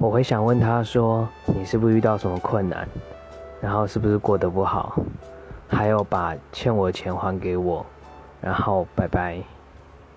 [0.00, 2.88] 我会想问他说你是不是遇到什么困难？
[3.60, 4.96] 然后是不是过得不好？
[5.68, 7.84] 还有把欠我的钱还给我
[8.40, 9.36] 然后拜拜。